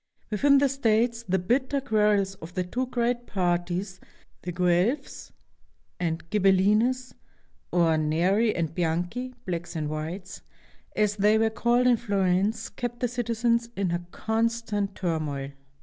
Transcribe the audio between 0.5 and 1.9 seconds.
the states the bitter